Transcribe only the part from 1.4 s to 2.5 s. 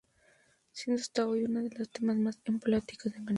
uno de los temas más